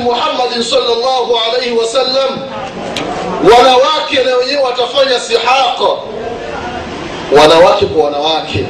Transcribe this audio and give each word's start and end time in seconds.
muhammadin 0.00 0.62
salllahu 0.62 1.38
alaihi 1.48 1.76
wasallam 1.76 2.38
wanawake 3.42 4.24
na 4.24 4.36
wenyewe 4.36 4.62
watafanya 4.62 5.20
sihaqa 5.20 5.88
wanawake 7.40 7.86
kwa 7.86 8.04
wanawake. 8.04 8.66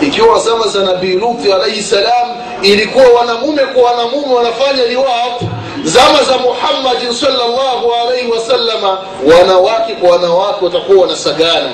Ikiwa 0.00 0.38
zama 0.38 0.66
za 0.68 0.82
nabii 0.82 1.14
luthi 1.14 1.52
alaihi 1.52 1.82
salam 1.82 2.28
ilikuwa 2.62 3.04
wanamume 3.08 3.62
kwa 3.62 3.82
wanamume 3.90 4.34
wanafanya 4.34 4.86
liwat 4.86 5.40
zama 5.84 6.22
za 6.22 6.38
muhammadin 6.38 7.12
salllahu 7.12 7.92
alaihi 8.04 8.30
wasallama 8.30 8.98
wanawake 9.38 9.94
kwa 9.94 10.10
wanawake 10.10 10.64
watakuwa 10.64 11.00
wanasagana 11.02 11.70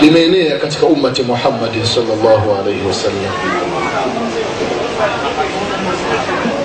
limeenea 0.00 0.58
katika 0.58 0.86
ummati 0.86 1.22
muhammadin 1.22 1.84
salllahu 1.86 2.52
alaihi 2.60 2.86
wasallam. 2.88 3.32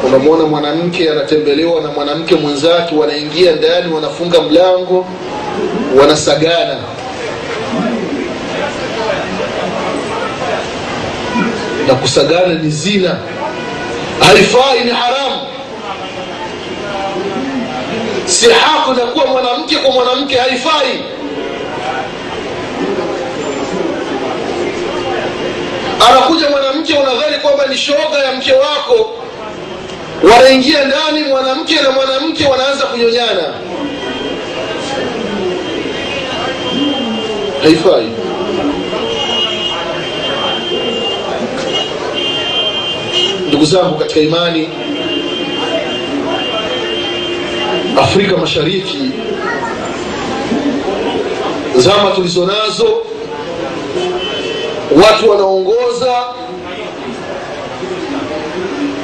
Unamwona 0.07 0.43
mwanamke 0.45 1.09
anatembelewa 1.11 1.81
na 1.81 1.91
mwanamke 1.91 2.35
mwenzake 2.35 2.95
wanaingia 2.95 3.51
ndani 3.51 3.93
wanafunga 3.93 4.41
mlango 4.41 5.05
wanasagana. 5.99 6.77
Na 11.87 11.93
kusagana 11.95 12.53
ni 12.53 12.69
zina. 12.69 13.17
Haifai 14.19 14.83
ni 14.85 14.91
haramu 14.91 15.41
sihaku 18.25 18.93
inakuwa 18.93 19.25
mwanamke 19.25 19.75
kwa 19.75 19.91
mwanamke 19.91 20.37
haifai 20.37 20.99
anakuja 26.09 26.49
mwanamke 26.49 26.93
unadhani 26.93 27.37
kwamba 27.41 27.65
ni 27.67 27.77
shoga 27.77 28.17
ya 28.25 28.31
mke 28.33 28.53
wako? 28.53 29.13
Wanaingia 30.31 30.85
ndani 30.85 31.23
mwanamke 31.23 31.75
na 31.81 31.91
mwanamke 31.91 32.45
wanaanza 32.45 32.85
kunyonyana. 32.85 33.53
Haifai. 37.63 38.11
Ndugu 43.47 43.65
zangu 43.65 43.95
katika 43.99 44.19
imani 44.19 44.69
afrika 48.01 48.37
mashariki 48.37 49.11
zama 51.75 52.11
tulizo 52.11 52.45
nazo 52.45 53.03
watu 55.03 55.29
wanaongoza 55.29 56.23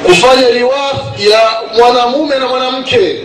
kufanya 0.06 0.50
riwa 0.50 0.76
ya 1.18 1.40
mwanamume 1.78 2.38
na 2.38 2.48
mwanamke. 2.48 3.20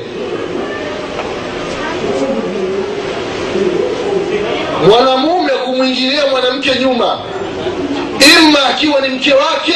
Mwanamume 4.89 5.49
kumwingilia 5.65 6.27
mwanamke 6.27 6.79
nyuma 6.79 7.19
ima 8.39 8.65
akiwa 8.65 9.01
ni 9.01 9.09
mke 9.09 9.33
wake 9.33 9.73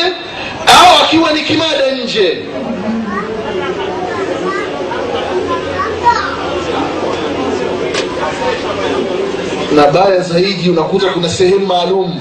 au 0.67 1.03
akiwa 1.03 1.31
ni 1.33 1.41
kimada 1.41 1.91
nje. 2.03 2.43
Na 9.75 9.87
baya 9.87 10.19
zaidi 10.19 10.69
unakuta 10.69 11.09
kuna 11.13 11.29
sehemu 11.29 11.65
maalum 11.65 12.19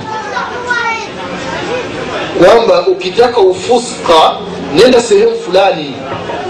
kwamba 2.44 2.86
ukitaka 2.86 3.40
ufuska 3.40 4.36
nenda 4.74 5.00
sehemu 5.02 5.36
fulani. 5.36 5.94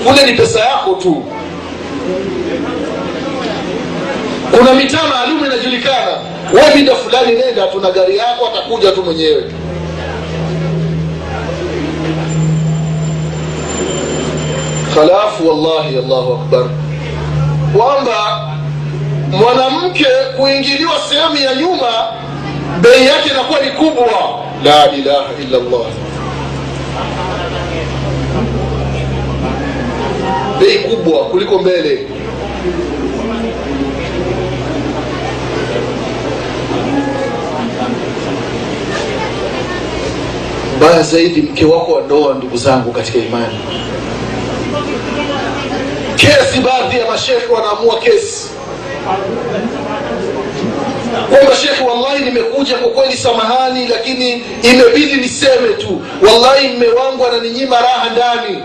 Kule 0.07 0.27
ni 0.27 0.33
pesa 0.33 0.61
yako 0.61 0.95
tu. 0.95 1.25
Kuna 4.59 4.75
mitaa 4.75 5.09
maalum 5.09 5.45
inajulikana. 5.45 6.19
We 6.53 6.75
mida 6.75 6.95
fulani 6.95 7.33
nenda 7.33 7.67
tuna 7.67 7.91
gari 7.91 8.17
yako 8.17 8.47
atakuja 8.47 8.93
tu 8.93 9.03
mwenyewe. 9.03 9.45
Halafu 14.95 15.49
wallahi 15.49 15.99
allahu 15.99 16.33
akbar. 16.33 16.65
Kwamba 17.77 18.49
mwanamke 19.31 20.07
kuingiliwa 20.37 20.93
sehemu 21.09 21.37
ya 21.37 21.55
nyuma 21.55 21.93
bei 22.81 23.07
yake 23.07 23.29
inakuwa 23.31 23.61
ni 23.61 23.71
kubwa 23.71 24.42
la 24.65 24.91
ilaha 24.95 25.33
illa 25.43 25.59
llah 25.59 25.91
bei 30.61 30.79
kubwa 30.79 31.25
kuliko 31.25 31.59
mbele. 31.59 32.07
Mbaya 40.77 41.03
zaidi 41.03 41.43
mke 41.43 41.65
wako 41.65 41.93
wa 41.93 42.03
ndoa 42.03 42.35
ndugu 42.35 42.57
zangu 42.57 42.93
katika 42.93 43.19
imani. 43.19 43.59
Kesi 46.17 46.61
baadhi 46.61 46.99
ya 46.99 47.07
mashekhe 47.11 47.47
wanaamua 47.53 47.99
kesi 47.99 48.51
kwamba 51.21 51.57
shekhe 51.57 51.85
wallahi 51.85 52.25
nimekuja 52.25 52.75
kwa 52.75 52.89
kweli 52.91 53.17
samahani 53.17 53.87
lakini 53.89 54.45
imebidi 54.63 55.15
niseme 55.15 55.69
tu. 55.69 56.03
Wallahi 56.27 56.69
mme 56.69 56.87
wangu 56.89 57.27
ananinyima 57.27 57.77
raha 57.81 58.11
ndani. 58.11 58.63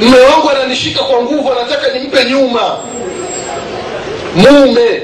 Mme 0.00 0.20
wangu 0.20 0.50
ananishika 0.50 1.02
kwa 1.02 1.22
nguvu 1.22 1.52
anataka 1.52 1.98
nimpe 1.98 2.24
nyuma. 2.24 2.76
Mume. 4.36 5.02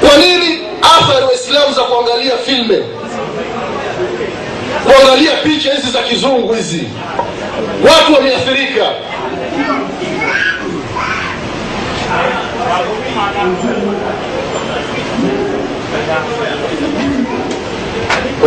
Kwa 0.00 0.16
nini 0.18 0.58
athari 0.82 1.26
waislamu 1.26 1.74
za 1.74 1.82
kuangalia 1.82 2.36
filme? 2.38 2.78
Kuangalia 4.84 5.32
picha 5.36 5.74
hizi 5.74 5.90
za 5.90 6.02
kizungu 6.02 6.54
hizi. 6.54 6.84
Watu 7.88 8.14
wameathirika 8.14 8.86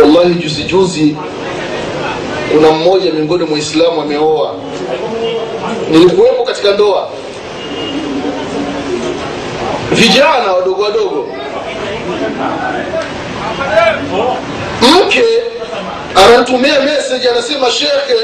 wallahi 0.00 0.34
juzi 0.34 0.62
juzi 0.64 1.16
kuna 2.52 2.70
mmoja 2.70 3.12
miongoni 3.12 3.44
mwa 3.44 4.04
ameoa. 4.04 4.54
Nilikuwepo 5.90 6.42
katika 6.44 6.70
ndoa. 6.72 7.08
Vijana 9.92 10.52
wadogo 10.52 10.82
wadogo. 10.82 11.28
Mke 14.82 15.24
anatumia 16.26 16.80
meseji 16.80 17.28
anasema 17.28 17.70
shekhe 17.70 18.16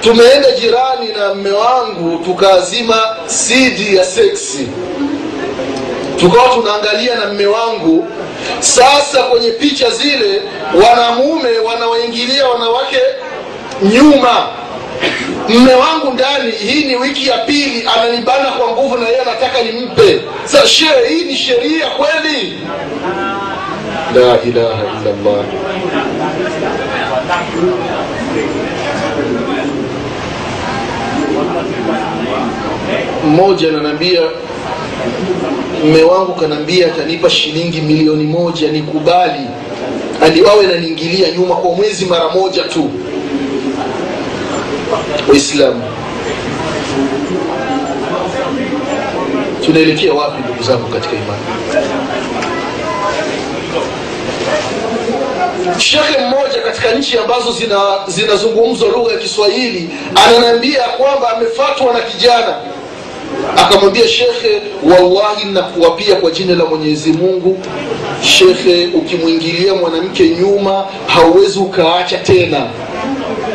tumeenda 0.00 0.50
jirani 0.50 1.08
na 1.18 1.34
mme 1.34 1.50
wangu 1.50 2.24
tukaazima 2.24 3.16
sidi 3.26 3.96
ya 3.96 4.04
seksi 4.04 4.68
tukawa 6.20 6.48
tunaangalia 6.48 7.14
na 7.14 7.26
mme 7.26 7.46
wangu 7.46 8.08
sasa 8.60 9.22
kwenye 9.22 9.50
picha 9.50 9.90
zile 9.90 10.42
wanamume 10.86 11.58
wanawaingilia 11.58 12.48
wanawake 12.48 12.98
nyuma. 13.82 14.48
Mme 15.48 15.74
wangu 15.74 16.12
ndani 16.12 16.50
hii 16.50 16.84
ni 16.84 16.96
wiki 16.96 17.28
ya 17.28 17.38
pili 17.38 17.88
ananibana 17.96 18.50
kwa 18.50 18.68
nguvu 18.70 18.96
na 18.98 19.08
yeye 19.08 19.20
anataka 19.20 19.62
nimpe. 19.62 20.20
Sa 20.44 20.66
shehe 20.66 21.08
hii 21.08 21.24
ni 21.24 21.36
sheria 21.36 21.86
kweli? 21.90 22.58
La 24.14 24.42
ilaha 24.42 24.82
illallah. 25.00 25.44
mmoja 33.26 33.68
ananiambia 33.68 34.20
mme 35.84 36.02
wangu 36.02 36.32
kanaambia 36.34 36.86
atanipa 36.86 37.30
shilingi 37.30 37.80
milioni 37.80 38.24
moja 38.24 38.72
nikubali. 38.72 39.40
Aliwawe 40.22 40.66
naniingilia 40.66 41.30
nyuma 41.30 41.56
kwa 41.56 41.72
mwezi 41.74 42.04
mara 42.06 42.28
moja 42.28 42.62
tu. 42.62 42.90
Waislamu. 45.28 45.82
Tunaelekea 49.64 50.12
wapi 50.14 50.42
ndugu 50.44 50.62
zangu 50.62 50.88
katika 50.88 51.14
imani? 51.16 51.42
Shekhe 55.78 56.18
mmoja 56.20 56.62
katika 56.64 56.92
nchi 56.92 57.18
ambazo 57.18 57.54
zinazungumzwa 58.06 58.88
zina 58.88 58.98
lugha 58.98 59.12
ya 59.12 59.18
kiswahili 59.18 59.90
ananiambia 60.26 60.82
kwamba 60.82 61.36
amefatwa 61.36 61.92
na 61.92 62.00
kijana 62.00 62.54
akamwambia 63.56 64.08
shekhe 64.08 64.62
wallahi 64.82 65.44
nakuapia 65.52 66.16
kwa 66.16 66.30
jina 66.30 66.54
la 66.54 66.64
mwenyezi 66.64 67.12
mungu. 67.12 67.58
Shekhe 68.22 68.86
ukimwingilia 68.86 69.74
mwanamke 69.74 70.28
nyuma 70.28 70.86
hauwezi 71.06 71.58
ukaacha 71.58 72.18
tena. 72.18 72.66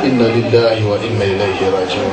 Inna 0.06 0.28
lillahi 0.28 0.84
wa 0.84 0.98
inna 1.06 1.26
ilaihi 1.26 1.66
rajiun. 1.80 2.12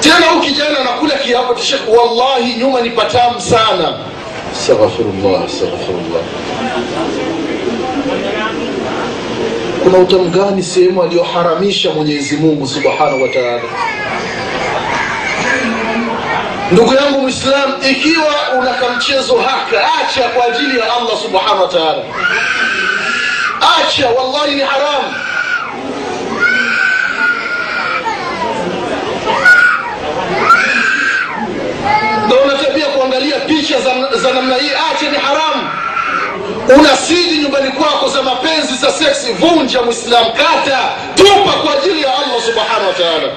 Tena 0.00 0.26
huyu 0.26 0.40
kijana 0.42 0.78
anakula 0.80 1.14
kiapo 1.14 1.54
tishekh 1.54 1.80
wallahi 1.88 2.54
nyuma 2.58 2.80
ni 2.80 2.90
patamu 2.90 3.40
sana. 3.40 3.98
Astaghfirullah 4.52 5.44
astaghfirullah 5.44 6.22
kuna 9.82 9.98
utamu 9.98 10.30
gani 10.30 10.62
sehemu 10.62 11.02
aliyoharamisha 11.02 11.90
mwenyezi 11.90 12.36
mungu 12.36 12.66
subhanahu 12.66 13.22
wa 13.22 13.28
ndugu 16.72 16.94
yangu 16.94 17.20
mwislam 17.20 17.72
ikiwa 17.90 18.34
una 18.58 18.74
kamchezo 18.74 19.38
haka 19.38 19.88
acha 20.00 20.28
kwa 20.28 20.44
ajili 20.44 20.78
ya 20.78 20.84
allah 20.84 21.18
subhanahu 21.22 21.62
wa 21.62 21.68
acha 23.78 24.08
wallahi 24.10 24.54
ni 24.54 24.62
haramu 24.62 25.14
ndo 32.26 32.36
unatabia 32.36 32.86
kuangalia 32.86 33.40
picha 33.40 33.80
za, 33.80 34.18
za 34.18 34.32
namna 34.34 34.54
hii 34.54 34.70
acha 34.92 35.10
ni 35.10 35.16
haramu 35.16 35.69
una 36.78 36.96
sidi 36.96 37.38
nyumbani 37.42 37.70
kwako 37.70 38.08
za 38.08 38.22
mapenzi 38.22 38.74
za 38.80 38.92
seksi 38.92 39.32
vunja 39.32 39.82
mwislam 39.82 40.24
kata 40.32 40.78
tupa 41.14 41.52
kwa 41.52 41.74
ajili 41.78 42.02
ya 42.02 42.08
allah 42.18 42.42
subhanahu 42.46 42.86
wa 42.88 42.92
taala. 42.94 43.32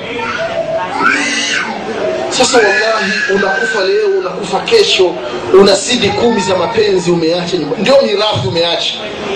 Sasa 2.29 2.57
wallahi 2.57 3.11
unakufa 3.35 3.83
leo 3.83 4.07
unakufa 4.19 4.59
kesho 4.59 5.15
una 5.53 5.75
sidi 5.75 6.09
kumi 6.09 6.41
za 6.41 6.55
mapenzi 6.55 7.11
umeacha 7.11 7.57
nyumbani, 7.57 7.81
ndio 7.81 8.01
mirathi 8.01 8.47
umeacha. 8.47 8.93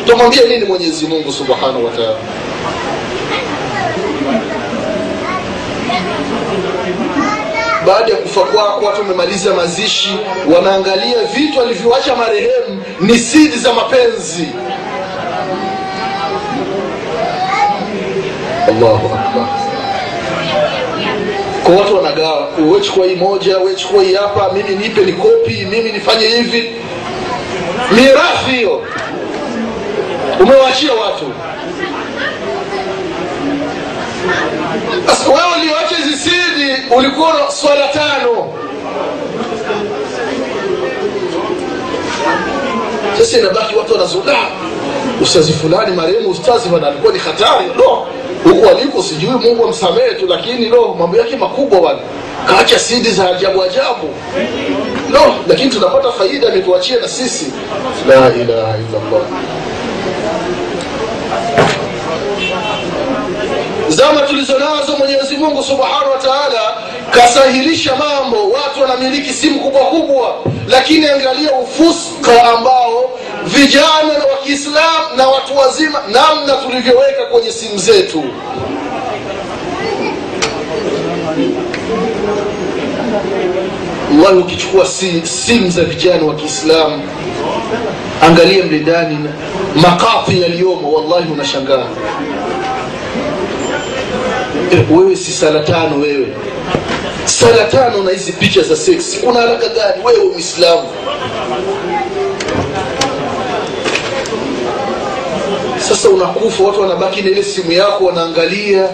Tamwambia 0.07 0.43
nini 0.43 0.65
mwenyezi 0.65 1.07
mungu 1.07 1.31
subhanahu 1.33 1.85
wa 1.85 1.91
taala 1.91 2.15
baada 7.87 8.11
ya 8.11 8.17
kufa 8.17 8.41
kwako 8.41 8.85
watu 8.85 9.01
wamemaliza 9.01 9.53
mazishi 9.53 10.19
wanaangalia 10.55 11.23
vitu 11.35 11.61
alivyoacha 11.61 12.15
marehemu 12.15 12.83
ni 12.99 13.17
sidi 13.19 13.57
za 13.57 13.73
mapenzi. 13.73 14.47
Allahu 18.67 19.05
akbar. 19.15 19.47
Kwa 21.63 21.75
watu 21.75 21.95
wanagawa 21.95 22.47
wechukua 22.71 23.05
hii 23.05 23.15
moja 23.15 23.57
wechukua 23.57 24.03
hii 24.03 24.13
hapa 24.13 24.51
mimi 24.53 24.75
nipe 24.75 25.01
ni 25.01 25.13
kopi 25.13 25.65
mimi 25.69 25.91
nifanye 25.91 26.27
hivi. 26.27 26.71
Mirathi 27.91 28.51
hiyo. 28.51 28.83
Umewachia 30.39 30.93
watu. 30.93 31.31
Wewe 35.27 35.56
ulikuwa 36.95 37.51
swala 37.51 37.87
tano. 37.87 38.53
Sasa 43.17 43.37
inabaki 43.39 43.75
watu 43.75 43.93
wanazula 43.93 44.37
ustazi 45.21 45.53
fulani 45.53 45.95
marehemu 45.95 46.29
ustazi 46.29 46.69
bana 46.69 46.87
alikuwa 46.87 47.13
ni 47.13 47.19
hatari. 47.19 47.65
No 47.77 48.05
huku 48.43 48.69
aliko 48.69 49.03
sijui 49.03 49.29
mungu 49.31 49.65
amsamehe 49.65 50.13
tu 50.13 50.27
lakini 50.27 50.69
no 50.69 50.93
mambo 50.99 51.17
yake 51.17 51.35
makubwa 51.35 51.81
bana 51.81 51.99
kaacha 52.47 52.79
sidi 52.79 53.09
za 53.11 53.29
ajabu 53.29 53.63
ajabu. 53.63 54.09
No 55.09 55.19
lakini 55.47 55.69
tunapata 55.69 56.11
faida 56.11 56.47
ametuachia 56.47 56.99
na 56.99 57.07
sisi. 57.07 57.45
La 58.09 58.15
ilaha 58.15 58.75
illallah 58.77 59.27
zama 63.89 64.21
tulizo 64.21 64.59
nazo 64.59 64.97
mwenyezi 64.97 65.37
mungu 65.37 65.63
subhanahu 65.63 66.11
wa 66.11 66.17
taala 66.17 66.77
kasahilisha 67.11 67.95
mambo 67.95 68.49
watu 68.49 68.81
wanamiliki 68.81 69.33
simu 69.33 69.59
kubwa 69.59 69.81
kubwa 69.81 70.35
lakini 70.67 71.07
angalia 71.07 71.51
ufuska 71.53 72.43
ambao 72.57 73.09
vijana 73.45 74.13
wa 74.31 74.37
kiislam 74.43 75.17
na 75.17 75.27
watu 75.27 75.57
wazima 75.57 75.99
namna 76.11 76.53
tulivyoweka 76.53 77.25
kwenye 77.31 77.51
simu 77.51 77.77
zetu. 77.77 78.23
Wallahi 84.23 84.37
ukichukua 84.37 84.85
si, 84.85 85.21
simu 85.27 85.69
za 85.69 85.83
vijana 85.83 86.25
wa 86.25 86.35
kiislamu 86.35 87.03
angalia 88.21 88.65
mle 88.65 88.79
ndani 88.79 89.17
makafi 89.81 90.41
yaliyomo 90.41 90.91
wallahi 90.93 91.31
unashangaa 91.31 91.85
wewe 94.91 95.15
si 95.15 95.31
sala 95.31 95.59
tano 95.59 95.99
wewe. 95.99 96.27
Sala 97.25 97.63
tano 97.65 98.03
na 98.03 98.11
hizi 98.11 98.31
picha 98.31 98.61
za 98.63 98.75
seksi 98.75 99.17
kuna 99.17 99.39
haraka 99.39 99.67
gani? 99.69 100.03
Wewe 100.05 100.25
mwislamu 100.33 100.87
sasa 105.79 106.09
unakufa 106.09 106.63
watu 106.63 106.81
wanabaki 106.81 107.21
na 107.21 107.29
ile 107.29 107.43
simu 107.43 107.71
yako 107.71 108.05
wanaangalia. 108.05 108.89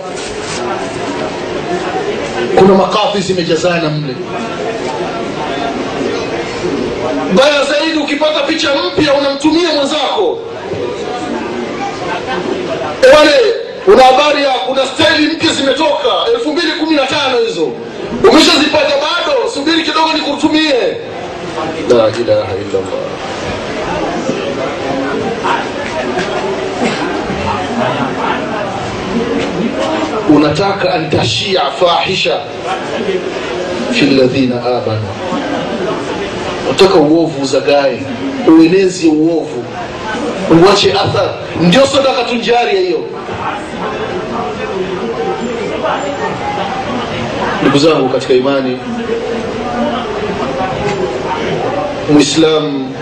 Kuna 2.56 2.74
makafi 2.74 3.22
zimejazana 3.22 3.90
mle. 3.90 4.16
Baya 7.36 7.66
zaidi 7.66 7.98
ukipata 8.00 8.40
picha 8.40 8.70
mpya 8.76 9.14
unamtumia 9.14 9.74
mwenzako. 9.74 10.40
Wale 13.18 13.63
una 13.88 14.04
habari 14.04 14.44
ya 14.44 14.50
kuna 14.54 14.86
staili 14.86 15.28
mpya 15.34 15.54
zimetoka. 15.54 16.10
Elfu 16.34 16.52
mbili 16.54 16.72
kumi 16.72 16.96
na 16.96 17.06
tano 17.06 17.38
hizo. 17.48 17.72
Umeshazipata 18.30 18.96
bado? 18.96 19.50
Subiri 19.54 19.84
kidogo 19.84 20.14
nikutumie. 20.14 20.74
La 21.90 22.10
ilaha 22.20 22.54
illallah. 22.56 23.04
Unataka 30.36 30.94
an 30.94 31.10
tashia 31.10 31.62
fahisha 31.80 32.40
fi 33.92 34.06
ladhina 34.06 34.56
amanu. 34.66 35.08
Unataka 36.70 36.96
uovu 36.96 37.42
uzagae. 37.42 38.02
Uenezi 38.48 39.08
uovu. 39.08 39.64
Uache 40.66 40.92
athar. 40.94 41.34
Ndio 41.62 41.86
sadaka 41.88 42.24
tunjaria 42.24 42.80
hiyo 42.80 43.00
ndugu 47.74 47.88
zangu 47.88 48.10
katika 48.10 48.34
imani 48.34 48.80
mwislamu 52.14 52.96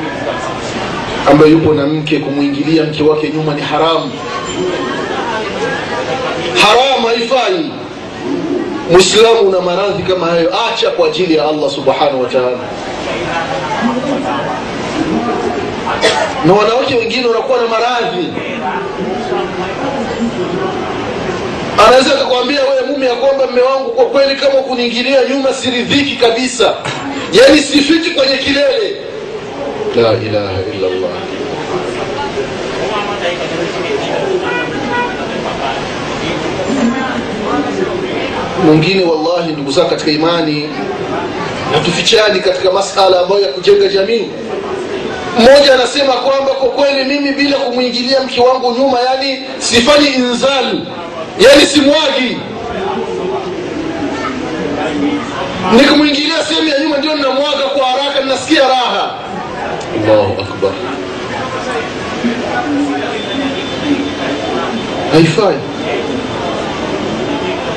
ambaye 1.32 1.51
yupo 1.51 1.74
na 1.74 1.88
mke 1.88 2.20
kumwingilia 2.20 2.84
mke 2.84 3.04
wake 3.04 3.30
nyuma 3.30 3.54
ni 3.54 3.62
haramu. 3.62 4.12
Haramu 6.62 7.08
haifai. 7.08 7.72
Mwislamu 8.92 9.40
una 9.40 9.62
maradhi 9.62 10.04
kama 10.04 10.25
hayo 10.28 10.51
acha 10.74 10.90
kwa 10.90 11.08
ajili 11.08 11.36
ya 11.36 11.48
allah 11.50 11.70
subhanahu 11.70 12.22
wa 12.22 12.28
taala. 12.30 12.58
Na 16.46 16.54
wanawake 16.54 16.96
wengine 16.96 17.28
wanakuwa 17.28 17.62
na 17.62 17.68
maradhi 17.68 18.28
anaweza 21.88 22.12
akakwambia 22.16 22.62
wewe 22.62 22.82
mume 22.88 23.06
ya 23.06 23.16
kwamba 23.16 23.48
mme 23.48 23.62
wangu 23.62 23.90
kwa 23.92 24.06
kweli 24.06 24.36
kama 24.36 24.54
kuniingilia 24.62 25.20
nyuma 25.30 25.54
siridhiki 25.54 26.16
kabisa. 26.16 26.74
Yaani 27.34 27.58
sifiki 27.62 28.10
kwenye 28.12 28.38
kilele. 28.38 28.96
La 29.96 30.12
ilaha 30.14 30.60
illa 30.74 30.88
allah 30.88 31.10
mwingine 38.66 39.04
wallahi 39.06 39.52
ndugu 39.54 39.72
zako 39.72 39.90
katika 39.90 40.12
imani 40.12 40.70
hatufichani 41.74 42.40
katika 42.40 42.72
masala 42.72 43.20
ambayo 43.20 43.42
ya 43.42 43.48
kujenga 43.48 43.88
jamii. 43.88 44.26
Mmoja 45.40 45.74
anasema 45.74 46.14
kwamba 46.14 46.52
kwa 46.52 46.70
kweli 46.70 47.04
mimi 47.04 47.32
bila 47.32 47.58
kumwingilia 47.58 48.20
mke 48.22 48.42
wangu 48.42 48.72
nyuma 48.80 49.00
yani 49.00 49.44
sifanyi 49.58 50.08
inzal 50.08 50.80
yani 51.40 51.66
simwagi. 51.66 52.38
Nikumwingilia 55.76 56.44
sehemu 56.46 56.68
ya 56.70 56.80
nyuma 56.80 56.98
ndio 56.98 57.16
ninamwaga 57.16 57.64
kwa 57.78 57.86
haraka 57.88 58.20
ninasikia 58.20 58.68
raha. 58.68 59.12
Allahu 60.04 60.42
akbar. 60.42 60.72
Haifai. 65.12 65.56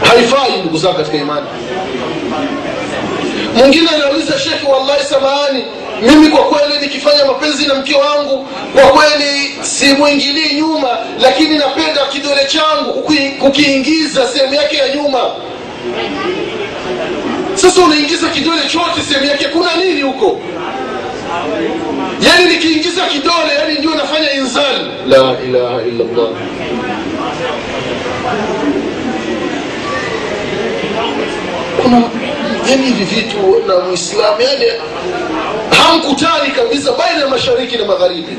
Haifai 0.09 0.61
ndugu 0.61 0.79
zangu 0.79 0.97
katika 0.97 1.17
imani. 1.17 1.47
Mwingine 3.57 3.89
anauliza 3.89 4.39
shekhe 4.39 4.67
wallahi 4.67 5.05
samahani 5.05 5.65
mimi 6.03 6.29
kwa 6.29 6.45
kweli 6.45 6.81
nikifanya 6.81 7.25
mapenzi 7.25 7.67
na 7.67 7.75
mke 7.75 7.95
wangu 7.95 8.47
kwa 8.75 8.83
kweli 8.83 9.55
simwingilii 9.61 10.55
nyuma 10.57 10.99
lakini 11.21 11.59
napenda 11.59 12.07
kidole 12.13 12.45
changu 12.45 12.93
kukiingiza 13.41 14.29
sehemu 14.29 14.55
yake 14.55 14.77
ya 14.77 14.95
nyuma. 14.97 15.21
Sasa 17.55 17.81
unaingiza 17.83 18.29
kidole 18.29 18.63
chote 18.63 19.01
sehemu 19.09 19.27
yake 19.27 19.45
kuna 19.45 19.77
nini 19.77 20.03
huko? 20.03 20.41
Yani 22.27 22.45
nikiingiza 22.53 23.07
kidole 23.07 23.55
yani 23.59 23.79
ndio 23.79 23.95
nafanya 23.95 24.33
inzali 24.33 24.85
la 25.07 25.37
ilaha 25.47 25.83
illallah. 25.83 26.29
Kuna 31.83 32.03
yani 32.71 32.83
hivi 32.87 33.05
vitu 33.05 33.63
na 33.67 33.79
mwislamu 33.81 34.41
yani 34.41 34.65
hamkutani 35.95 36.51
kabisa 36.51 36.93
baina 36.93 37.21
ya 37.21 37.29
mashariki 37.29 37.77
na 37.77 37.85
magharibi. 37.85 38.37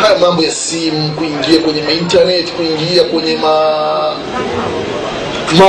Haya 0.00 0.18
mambo 0.18 0.42
ya 0.42 0.50
simu 0.50 1.10
kuingia 1.12 1.60
kwenye 1.60 1.82
maintanet 1.82 2.52
kuingia 2.52 3.04
kwenye 3.04 3.36
ma 3.36 4.16
ma 5.58 5.64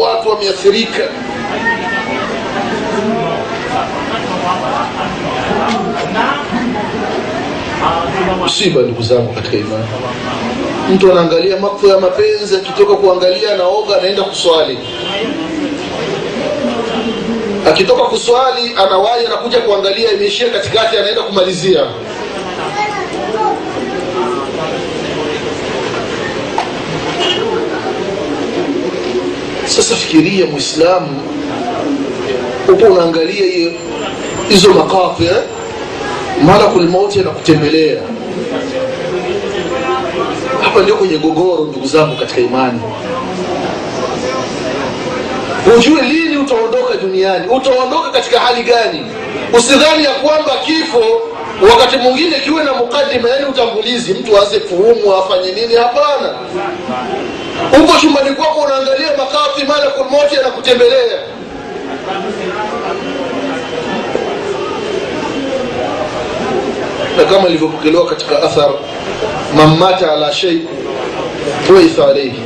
watu 0.00 0.28
wameathirika. 0.28 1.02
Msiba 8.46 8.82
ndugu 8.82 9.02
zangu 9.02 9.32
katika 9.32 9.56
imani. 9.56 9.84
Mtu 10.94 11.12
anaangalia 11.12 11.56
makfu 11.56 11.86
ya 11.86 12.00
mapenzi 12.00 12.56
akitoka 12.56 12.94
kuangalia 12.96 13.54
anaoga 13.54 13.96
anaenda 13.98 14.22
kuswali 14.22 14.78
akitoka 17.66 18.02
kuswali 18.02 18.74
anawahi 18.76 19.26
anakuja 19.26 19.60
kuangalia 19.60 20.12
imeishia 20.12 20.50
katikati 20.50 20.96
anaenda 20.98 21.22
kumalizia. 21.22 21.86
Sasa 29.66 29.96
fikiria 29.96 30.46
mwislamu 30.46 31.20
upo 32.68 32.86
unaangalia 32.86 33.70
hizo 34.48 34.74
makafi 34.74 35.24
eh? 35.24 35.42
malakul 36.42 36.82
anakutembelea 37.20 38.02
hapa 40.62 40.80
ndio 40.82 40.96
kwenye 40.96 41.18
gogoro 41.18 41.64
ndugu 41.64 41.86
zangu 41.86 42.16
katika 42.16 42.40
imani 42.40 42.80
hujue 45.64 46.02
lini 46.02 46.36
utaondoka 46.36 46.94
duniani? 46.94 47.48
Utaondoka 47.48 48.10
katika 48.10 48.40
hali 48.40 48.62
gani? 48.62 49.06
Usidhani 49.58 50.04
ya 50.04 50.10
kwamba 50.10 50.52
kifo 50.66 51.04
wakati 51.70 51.96
mwingine 51.96 52.40
kiwe 52.40 52.64
na 52.64 52.72
mukadima 52.72 53.28
yani 53.28 53.44
utangulizi 53.46 54.14
mtu 54.14 54.38
aanze 54.38 54.58
kuumwa 54.60 55.18
afanye 55.18 55.52
nini? 55.52 55.74
Hapana. 55.74 56.34
Uko 57.84 57.98
chumbani 58.00 58.30
kwako 58.36 58.60
unaangalia 58.60 59.08
makafi 59.16 59.66
malakul 59.66 60.04
mauti 60.10 60.36
anakutembelea 60.36 61.18
na 67.16 67.24
kama 67.24 67.48
ilivyopokelewa 67.48 68.06
katika 68.06 68.42
athar 68.42 68.70
man 69.56 69.76
mata 69.78 70.12
ala 70.12 70.32
shei 70.32 70.60
buitha 71.68 72.04
alaihi 72.08 72.40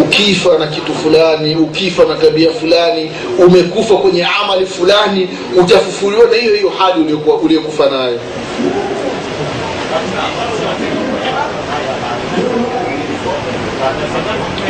ukifa 0.00 0.58
na 0.58 0.66
kitu 0.66 0.94
fulani 0.94 1.56
ukifa 1.56 2.04
na 2.04 2.14
tabia 2.14 2.50
fulani 2.50 3.10
umekufa 3.46 3.94
kwenye 3.96 4.26
amali 4.42 4.66
fulani 4.66 5.28
utafufuliwa 5.60 6.26
na 6.30 6.36
hiyo 6.36 6.54
hiyo 6.54 6.72
hali 6.78 7.16
uliyokufa 7.42 7.90
nayo. 7.90 8.18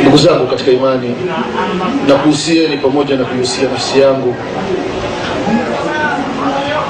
Ndugu 0.01 0.17
zangu 0.17 0.47
katika 0.47 0.71
imani 0.71 1.15
na 2.07 2.15
kuhusieni 2.15 2.77
pamoja 2.77 3.15
na 3.15 3.25
kuhusia 3.25 3.69
nafsi 3.69 3.99
yangu. 3.99 4.35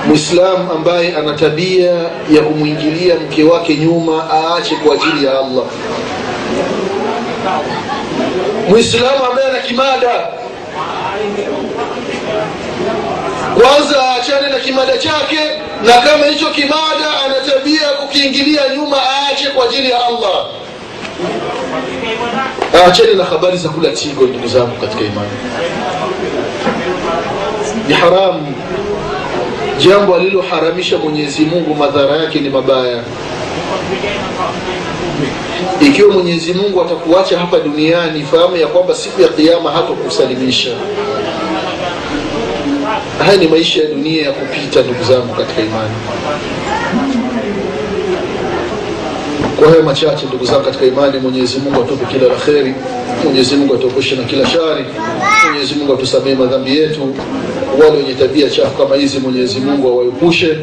Mwislamu 0.08 0.72
ambaye 0.72 1.15
ana 1.18 1.34
tabia 1.34 1.92
ya 2.32 2.42
kumwingilia 2.42 3.15
mke 3.15 3.44
wake 3.44 3.75
nyuma 3.77 4.27
aache 4.32 4.75
kwa 4.75 4.96
ajili 4.96 5.25
ya 5.25 5.32
allah 5.39 5.63
mwislamu 8.69 9.25
ambaye 9.29 9.48
ana 9.50 9.60
kimada. 9.60 10.27
Kwanza 13.62 13.95
aachane 14.03 14.50
na 14.50 14.60
kimada 14.60 14.98
chake 14.98 15.39
na 15.86 15.93
kama 15.93 16.25
hicho 16.25 16.45
kimada 16.50 17.22
ana 17.25 17.36
tabia 17.53 17.81
ya 17.81 17.89
kukiingilia 17.93 18.62
nyuma 18.75 18.98
aache 19.01 19.48
kwa 19.50 19.65
ajili 19.65 19.89
ya 19.91 20.05
allah. 20.05 20.45
Aachane 22.75 23.13
na 23.13 23.24
habari 23.24 23.57
za 23.57 23.69
kula 23.69 23.89
tigo 23.91 24.24
ndugu 24.27 24.48
zangu 24.48 24.75
katika 24.81 25.01
imani. 25.03 25.29
Ni 27.88 27.93
haramu 27.93 28.55
jambo 29.77 30.15
aliloharamisha 30.15 30.98
mwenyezi 30.98 31.45
mungu 31.45 31.75
madhara 31.75 32.17
yake 32.17 32.39
ni 32.39 32.50
mabaya 32.50 33.03
ikiwa 35.82 36.13
mwenyezi 36.13 36.53
mungu 36.53 36.82
atakuacha 36.82 37.39
hapa 37.39 37.60
duniani 37.60 38.24
fahamu 38.24 38.58
ya 38.58 38.67
kwamba 38.67 38.96
siku 38.96 39.22
ya 39.22 39.27
kiama 39.27 39.72
hatokusalimisha. 39.72 40.70
Haya 43.25 43.38
ni 43.38 43.48
maisha 43.48 43.82
ya 43.82 43.89
dunia 43.89 44.25
ya 44.25 44.32
kupita 44.32 44.82
ndugu 44.82 45.03
zangu 45.03 45.34
katika 45.36 45.62
imani. 45.62 45.96
Kwa 49.60 49.70
hayo 49.70 49.84
machache 49.84 50.25
ndugu 50.25 50.46
zangu 50.46 50.63
katika 50.65 50.86
imani 50.86 51.20
mwenyezi 51.20 51.60
mungu 51.60 51.82
atupe 51.82 52.05
kila 52.05 52.27
la 52.27 52.36
kheri. 52.36 52.74
Mwenyezi 53.24 53.55
mungu 53.55 53.74
na 54.17 54.24
kila 54.24 54.46
shari. 54.48 54.86
Mwenyezi 55.50 55.75
mungu 55.75 55.94
atusamee 55.94 56.36
madhambi 56.36 56.77
yetu. 56.77 57.15
Wale 57.79 57.98
wenye 57.98 58.13
tabia 58.13 58.50
chafu 58.50 58.77
kama 58.84 58.96
hizi 58.96 59.20
mwenyezi 59.20 59.60
mungu 59.60 59.88
awaepushe 59.88 60.58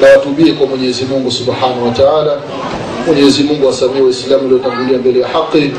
na 0.00 0.08
watubie 0.08 0.52
kwa 0.52 0.66
mwenyezi 0.66 1.04
mungu 1.04 1.30
subhanahu 1.30 1.84
wa 1.86 1.90
taala 1.92 2.36
Mwenyezi 3.10 3.42
Mungu 3.44 3.68
asamie 3.68 4.00
Waislamu 4.02 4.42
waliotangulia 4.42 4.98
mbele 4.98 5.20
ya 5.20 5.28
haki. 5.28 5.70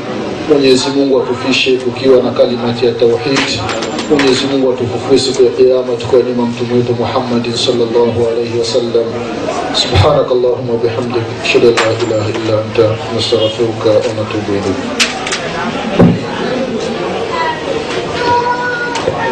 Mwenyezi 0.48 0.88
Mungu 0.96 1.22
atufishe 1.22 1.76
tukiwa 1.76 2.22
na 2.22 2.30
kalimati 2.30 2.86
ya 2.86 2.92
tauhid. 2.92 3.38
Mwenyezi 4.10 4.46
Mungu 4.52 4.72
atufufue 4.72 5.18
siku 5.18 5.42
ya 5.42 5.50
kiyama 5.50 5.92
tukiwa 6.00 6.22
nyuma 6.22 6.46
mtume 6.46 6.74
wetu 6.74 6.94
Muhammadin 6.98 7.56
sallallahu 7.56 8.28
alayhi 8.32 8.58
wasallam. 8.58 9.06
Subhanakallahumma 9.74 10.72
bihamdik 10.82 11.22
ashhadu 11.44 11.68
an 11.68 11.74
la 11.74 11.82
ilaha 12.06 12.28
illa 12.30 12.54
anta 12.64 12.96
nastaghfiruka 13.14 13.90
wa 13.90 14.14
natubu 14.18 14.50
ilayk. 14.52 14.78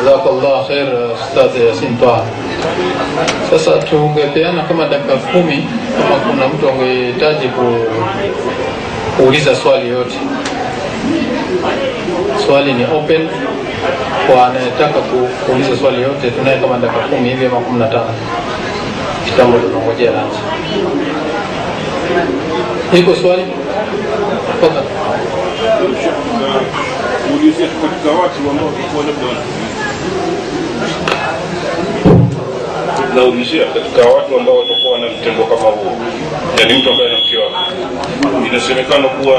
Jazakallah 0.04 0.66
khair 0.69 0.88
Ustadh 1.14 1.54
Yasin 1.69 1.97
Taha 2.00 2.25
sasa 3.50 3.71
tungepeana 3.79 4.62
kama 4.62 4.88
dakika 4.88 5.17
kumi 5.17 5.64
kama 5.99 6.17
kuna 6.31 6.49
mtu 6.49 6.69
angehitaji 6.69 7.49
ku, 7.49 7.75
kuuliza 9.17 9.55
swali 9.55 9.88
yote. 9.88 10.19
Swali 12.47 12.73
ni 12.73 12.85
open. 12.85 13.29
Kwa 14.26 14.47
anayetaka 14.47 15.00
ku, 15.00 15.29
kuuliza 15.47 15.76
swali 15.76 16.02
yote 16.02 16.31
tunaye 16.31 16.59
kama 16.59 16.79
dakika 16.79 17.00
kumi 17.00 17.29
hivi 17.29 17.47
ama 17.47 17.57
kumi 17.61 17.79
na 17.79 17.87
tano. 17.88 18.14
Kitambo 19.25 19.59
tunangojea 19.59 20.11
lanchi 20.11 20.38
iko 22.99 23.14
swali? 23.14 23.43
Toka. 24.61 24.83
Walikuwa 33.11 33.25
naulizia 33.25 33.64
katika 33.64 34.09
watu 34.09 34.37
ambao 34.40 34.57
watakuwa 34.59 34.99
na 34.99 35.07
mtendo 35.07 35.45
kama 35.45 35.62
huo, 35.71 35.93
yani 36.59 36.75
mtu 36.79 36.90
ambaye 36.90 37.11
ana 37.11 37.21
inasemekana 38.47 39.09
kuwa 39.09 39.37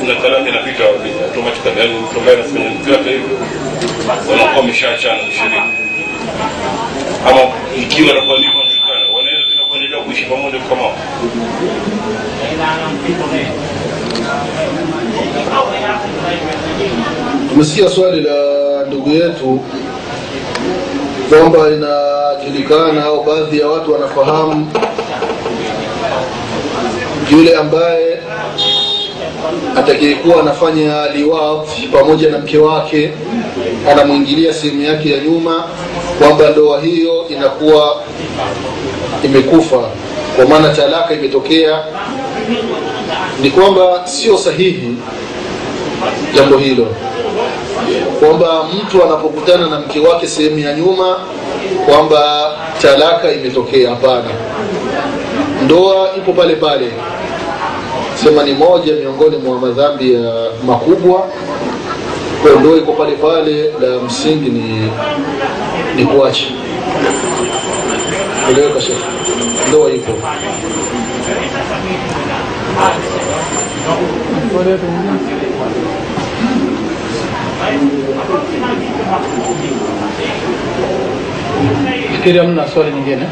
kuna 0.00 0.14
talaka 0.14 0.48
inapita 0.48 0.84
automatically, 0.88 1.94
mtu 2.00 2.18
ambaye 2.18 2.36
anafanya 2.38 2.70
mke 2.70 3.10
hivyo 3.10 3.38
wanakuwa 4.30 4.56
wameshaachana 4.60 5.18
kisheria, 5.24 5.62
ama 7.28 7.40
ikiwa 7.82 8.14
nakuwa 8.14 8.38
ndivyo 8.38 8.58
wanajulikana, 8.60 9.04
wanaweza 9.16 9.42
tena 9.50 9.62
kuendelea 9.68 10.00
kuishi 10.04 10.24
pamoja 10.24 10.58
kama 10.58 10.84
tumesikia 17.50 17.88
swali 17.90 18.20
la 18.20 18.34
ndugu 18.86 19.10
yetu 19.10 19.60
kwamba 21.30 21.68
inajulikana 21.70 23.04
au 23.04 23.24
baadhi 23.24 23.58
ya 23.60 23.66
watu 23.68 23.92
wanafahamu 23.92 24.70
yule 27.30 27.56
ambaye 27.56 28.18
atakayekuwa 29.76 30.40
anafanya 30.40 31.06
liwafi 31.08 31.86
pamoja 31.88 32.30
na 32.30 32.38
mke 32.38 32.58
wake 32.58 33.10
anamwingilia 33.90 34.54
sehemu 34.54 34.82
yake 34.82 35.10
ya 35.10 35.18
nyuma 35.20 35.64
kwamba 36.18 36.50
ndoa 36.50 36.80
hiyo 36.80 37.24
inakuwa 37.28 37.96
imekufa. 39.24 39.80
Kwa 40.36 40.46
maana 40.46 40.68
talaka 40.68 41.14
imetokea 41.14 41.78
ni 43.42 43.50
kwamba 43.50 44.06
sio 44.06 44.38
sahihi 44.38 44.94
jambo 46.34 46.58
hilo 46.58 46.86
kwamba 48.22 48.64
mtu 48.64 49.02
anapokutana 49.04 49.66
na 49.66 49.80
mke 49.80 50.00
wake 50.00 50.26
sehemu 50.26 50.58
ya 50.58 50.74
nyuma 50.74 51.16
kwamba 51.86 52.52
talaka 52.82 53.32
imetokea. 53.32 53.90
Hapana. 53.90 54.28
Ndoa 55.64 56.08
ipo 56.16 56.32
pale 56.32 56.54
pale. 56.56 56.90
Sema 58.14 58.42
ni 58.42 58.52
moja 58.54 58.92
miongoni 58.92 59.36
mwa 59.36 59.58
madhambi 59.60 60.14
ya 60.14 60.32
makubwa. 60.66 61.28
Kwa 62.42 62.60
ndoa 62.60 62.76
iko 62.76 62.92
pale 62.92 63.12
pale 63.16 63.62
la 63.64 64.02
msingi 64.06 64.50
ni 64.50 64.90
ni 65.96 66.06
kuacha. 66.06 66.44
Eleweka 68.50 68.80
ndoa 69.68 69.90
ipo 69.90 70.12
fikiri 82.12 82.38
hamna 82.38 82.68
swali 82.68 82.90
nyingine 82.92 83.26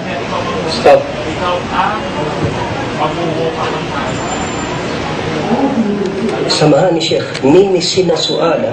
Ustadh. 0.69 1.01
Samahani 6.49 7.01
Sheikh, 7.01 7.45
mimi 7.45 7.83
sina 7.83 8.17
suala, 8.17 8.73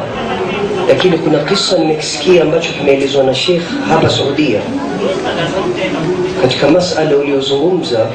lakini 0.88 1.18
kuna 1.18 1.40
kisa 1.40 1.78
nimekisikia 1.78 2.42
ambacho 2.44 2.74
kimeelezwa 2.74 3.24
na 3.24 3.34
Sheikh 3.34 3.64
hapa 3.90 4.10
Saudia 4.10 4.62
katika 6.42 6.68
masala 6.68 7.18
uliozungumza, 7.18 8.08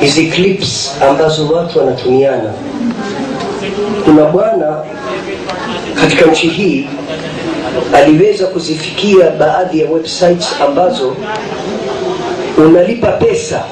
hizi 0.00 0.26
clips 0.26 0.96
ambazo 1.10 1.48
watu 1.48 1.78
wanatumiana. 1.78 2.52
Kuna 4.04 4.24
bwana 4.24 4.76
katika 6.00 6.26
nchi 6.30 6.48
hii 6.48 6.86
aliweza 7.94 8.46
kuzifikia 8.46 9.30
baadhi 9.30 9.80
ya 9.80 9.90
websites 9.90 10.48
ambazo 10.60 11.16
unalipa 12.56 13.12
pesa 13.12 13.64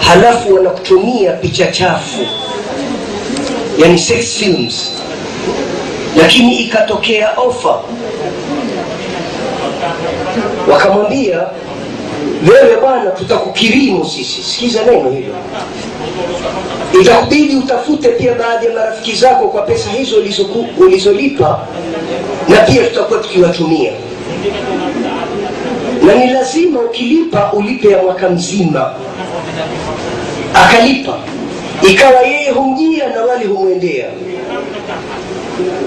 halafu 0.00 0.54
wanakutumia 0.54 1.32
picha 1.32 1.66
chafu 1.66 2.26
yani 3.78 3.98
sex 3.98 4.34
films. 4.38 4.90
Lakini 6.16 6.56
ikatokea 6.56 7.32
ofa 7.36 7.80
wakamwambia 10.72 11.42
wewe 12.50 12.76
bwana 12.80 13.10
tutakukirimu 13.10 14.04
sisi. 14.04 14.42
Sikiza 14.42 14.84
neno 14.84 15.10
hilo. 15.10 15.34
Itakubidi 17.00 17.56
utafute 17.56 18.08
pia 18.08 18.34
baadhi 18.34 18.66
ya 18.66 18.72
marafiki 18.72 19.16
zako 19.16 19.48
kwa 19.48 19.62
pesa 19.62 19.90
hizo 19.90 20.16
ulizolipa 20.78 21.66
na 22.48 22.56
pia 22.56 22.86
tutakuwa 22.86 23.20
tukiwatumia. 23.20 23.92
Na 26.06 26.14
ni 26.14 26.30
lazima 26.32 26.80
ukilipa 26.80 27.52
ulipe 27.52 27.88
ya 27.88 28.02
mwaka 28.02 28.28
mzima. 28.30 28.94
Akalipa. 30.54 31.18
Ikawa 31.90 32.20
yeye 32.22 32.50
humjia 32.50 33.08
na 33.08 33.22
wale 33.22 33.44
humwendea. 33.46 34.06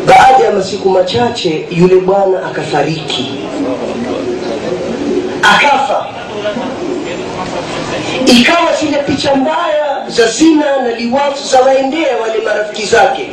Baada 0.07 0.43
ya 0.45 0.51
masiku 0.51 0.89
machache 0.89 1.67
yule 1.71 1.95
bwana 1.95 2.45
akafariki. 2.45 3.31
Akafa 5.41 6.05
ikawa 8.39 8.73
zile 8.79 8.97
picha 8.97 9.35
mbaya 9.35 10.03
za 10.07 10.27
zina 10.27 10.81
na 10.81 10.91
liwafu 10.91 11.47
zawaendea 11.47 12.17
wale 12.17 12.39
marafiki 12.45 12.85
zake. 12.85 13.29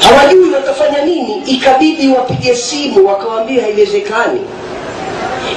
Hawajui 0.00 0.50
watafanya 0.50 1.04
nini 1.04 1.42
ikabidi 1.46 2.08
wapige 2.08 2.54
simu 2.54 3.06
wakawambia 3.06 3.62
haiwezekani. 3.62 4.40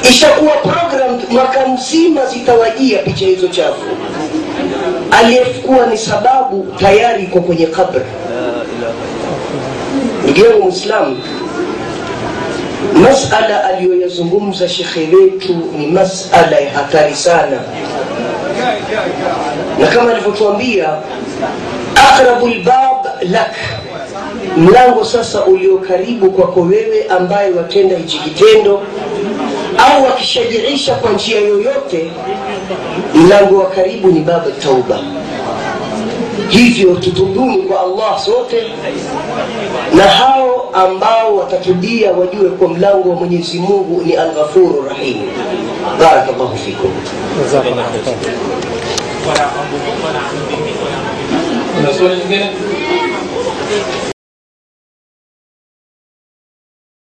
Ishakuwa 0.09 0.51
program 0.51 1.21
mwaka 1.29 1.67
mzima 1.67 2.25
zitawajia 2.25 2.99
picha 2.99 3.25
hizo 3.25 3.47
chafu. 3.47 3.81
Aliyekuwa 5.11 5.85
ni 5.87 5.97
sababu 5.97 6.67
tayari 6.79 7.23
iko 7.23 7.41
kwenye 7.41 7.65
kabri 7.65 8.01
ndugu 10.23 10.45
yangu 10.45 10.63
mwislamu 10.63 11.17
masala 12.93 13.63
aliyoyazungumza 13.63 14.69
shekhe 14.69 14.99
wetu 15.15 15.55
ni 15.79 15.87
masala 15.87 16.57
ya 16.59 16.69
hatari 16.71 17.15
sana. 17.15 17.59
Na 19.79 19.87
kama 19.87 20.11
alivyotuambia 20.11 20.89
aqrabu 21.95 22.47
lbab 22.47 23.05
lak. 23.31 23.55
Mlango 24.57 25.05
sasa 25.05 25.45
ulio 25.45 25.77
karibu 25.77 26.31
kwako 26.31 26.61
wewe 26.61 27.05
ambaye 27.09 27.51
watenda 27.51 27.97
hichi 27.97 28.19
kitendo 28.19 28.81
au 29.77 30.03
wakishajiisha 30.03 30.95
kwa 30.95 31.11
njia 31.11 31.39
yoyote 31.39 32.11
mlango 33.15 33.57
wa 33.59 33.65
karibu 33.69 34.07
ni 34.11 34.19
baba 34.19 34.45
tauba 34.63 34.99
hivyo 36.49 36.95
tutubuni 36.95 37.57
kwa 37.57 37.81
allah 37.81 38.19
sote 38.19 38.63
na 39.95 40.03
hao 40.03 40.69
ambao 40.73 41.35
watatubia 41.37 42.11
wajue 42.11 42.49
kwa 42.49 42.67
mlango 42.67 43.09
wa 43.09 43.15
mwenyezi 43.15 43.59
mungu 43.59 44.01
ni 44.05 44.13
alghafuru 44.13 44.85
rahim 44.89 45.17
barakallahu 45.99 46.57
fikum 46.57 46.91
Kuna 51.75 51.93
swali 51.93 52.15
nyingine? 52.17 52.49